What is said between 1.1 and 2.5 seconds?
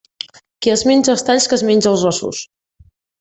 els talls, que es menge els ossos.